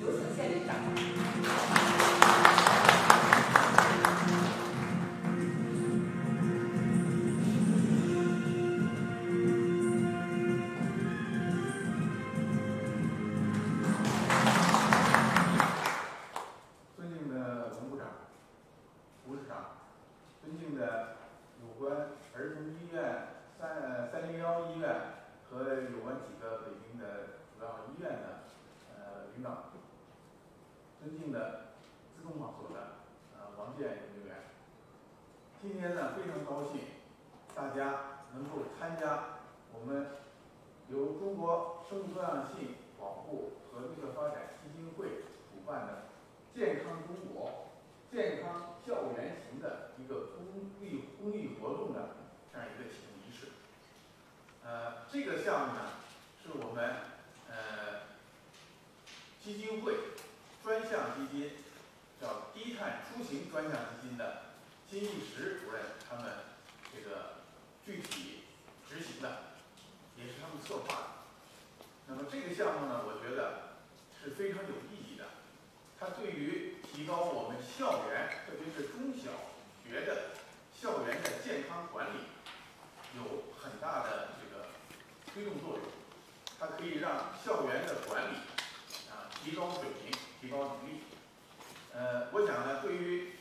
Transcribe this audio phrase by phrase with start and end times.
[0.00, 0.74] 有请县领导
[16.96, 18.06] 尊敬的文部长
[19.26, 19.76] 胡市长
[20.42, 21.16] 尊敬的
[21.60, 23.28] 有关儿童医院
[24.12, 24.88] 三零幺医院
[25.50, 28.44] 和有关几个北京的主要医院的
[28.96, 29.73] 呃领导
[31.04, 31.74] 尊敬的
[32.16, 32.96] 自动化所的
[33.36, 34.36] 呃王建研究员，
[35.60, 36.80] 今天呢非常高兴，
[37.54, 39.40] 大家能够参加
[39.74, 40.06] 我们
[40.88, 45.20] 由中国生物多样性保护和绿色发展基金会
[45.52, 46.04] 主办的
[46.54, 47.66] 健康中国
[48.10, 52.16] 健康校园行的一个公益公益活动的
[52.50, 53.48] 这样一个启动仪式。
[54.64, 55.80] 呃这个项目呢
[56.42, 56.96] 是我们
[57.50, 58.08] 呃
[59.42, 60.13] 基金会
[60.64, 61.50] 专项基金
[62.18, 64.44] 叫低碳出行专项基金的
[64.90, 66.24] 金玉石主任他们
[66.90, 67.44] 这个
[67.84, 68.44] 具体
[68.88, 69.52] 执行的，
[70.16, 71.06] 也是他们策划的。
[72.06, 73.76] 那么这个项目呢我觉得
[74.16, 75.26] 是非常有意义的，
[76.00, 79.52] 它对于提高我们校园，特别是中小
[79.84, 80.32] 学的
[80.80, 82.20] 校园的健康管理
[83.18, 84.68] 有很大的这个
[85.26, 85.84] 推动作用，
[86.58, 88.36] 它可以让校园的管理
[89.12, 90.10] 啊提高水平，
[90.44, 91.00] 提高能力。
[91.94, 93.32] 呃我想呢对于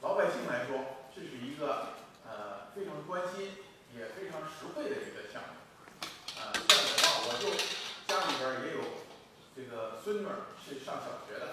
[0.00, 3.50] 老百姓来说，这是一个呃非常关心
[3.94, 5.52] 也非常实惠的一个项目。
[6.40, 7.52] 呃像我话我就
[8.08, 8.80] 家里边也有
[9.54, 11.46] 这个孙女儿是上小学的，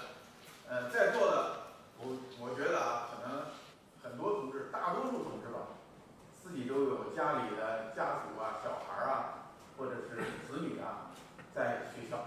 [0.69, 3.51] 呃在座的我我觉得啊可能
[4.01, 5.75] 很多同志大多数同志吧
[6.41, 10.15] 自己都有家里的家属啊小孩儿啊或者是
[10.47, 11.11] 子女啊
[11.53, 12.25] 在学校，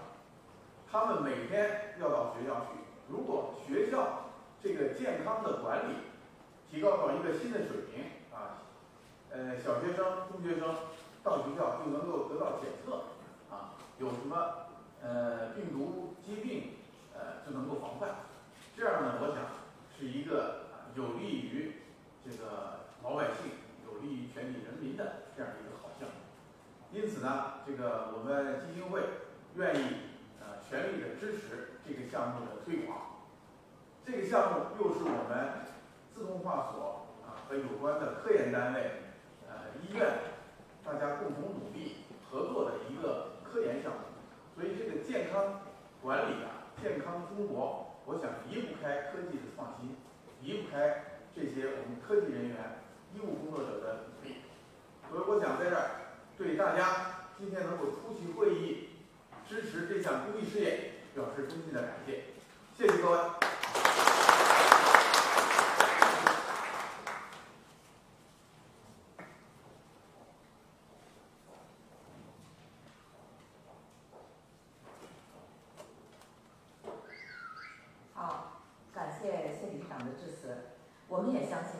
[0.99, 5.93] 他们每天要到学校去，如果学校这个健康的管理
[6.71, 8.03] 提高到一个新的水平
[8.35, 8.65] 啊，
[9.29, 10.75] 呃小学生中学生
[11.23, 13.03] 到学校就能够得到检测
[13.51, 14.37] 啊有什么
[15.03, 16.77] 呃病毒疾病
[17.13, 18.09] 呃就能够防范，
[18.75, 19.45] 这样呢我想
[19.95, 20.61] 是一个
[20.95, 21.73] 有利于
[22.25, 23.51] 这个老百姓，
[23.85, 26.15] 有利于全体人民的这样一个好项目。
[26.91, 29.01] 因此呢这个我们基金会
[29.57, 30.06] 愿意
[30.69, 32.97] 全力的支持这个项目的推广。
[34.05, 35.65] 这个项目又是我们
[36.13, 38.91] 自动化所啊和有关的科研单位
[39.47, 40.19] 呃医院
[40.83, 41.97] 大家共同努力
[42.29, 43.99] 合作的一个科研项目，
[44.55, 45.61] 所以这个健康
[46.01, 49.95] 管理啊健康中国，我想离不开科技的创新，
[50.41, 51.03] 离不开
[51.35, 52.55] 这些我们科技人员
[53.13, 54.37] 医务工作者的努力。
[55.09, 55.89] 所以我想在这儿
[56.37, 58.89] 对大家今天能够出席会议，
[59.47, 59.63] 支
[60.25, 62.23] 公益事业表示衷心的感谢，
[62.75, 63.17] 谢谢各位。
[78.13, 78.61] 好，
[78.93, 80.57] 感谢谢理事长的致辞。
[81.07, 81.79] 我们也相信，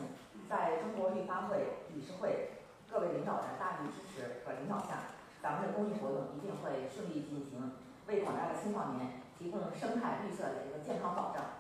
[0.50, 1.58] 在中国绿发会
[1.94, 2.52] 理事会
[2.90, 5.04] 各位领导的大力支持和领导下，
[5.42, 7.74] 咱们的公益活动一定会顺利进行，
[8.08, 11.57] 为广大的青少年提供生态绿色的一个健康保障。